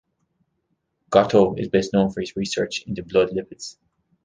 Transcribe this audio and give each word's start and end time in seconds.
Gotto 1.11 1.53
is 1.59 1.69
best 1.69 1.93
known 1.93 2.09
for 2.09 2.21
his 2.21 2.35
research 2.35 2.81
into 2.87 3.03
blood 3.03 3.29
lipids. 3.29 3.77